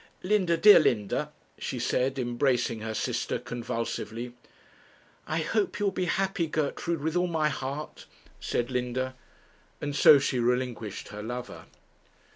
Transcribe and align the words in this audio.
'Linda, 0.23 0.57
dear 0.57 0.79
Linda,' 0.79 1.31
she 1.59 1.77
said, 1.77 2.17
embracing 2.17 2.79
her 2.79 2.95
sister 2.95 3.37
convulsively. 3.37 4.33
'I 5.27 5.39
hope 5.41 5.77
you 5.79 5.85
will 5.85 5.91
be 5.91 6.05
happy, 6.05 6.47
Gertrude, 6.47 7.01
with 7.03 7.15
all 7.15 7.27
my 7.27 7.49
heart,' 7.49 8.07
said 8.39 8.71
Linda; 8.71 9.15
and 9.79 9.95
so 9.95 10.17
she 10.17 10.39
relinquished 10.39 11.09
her 11.09 11.21
lover. 11.21 11.65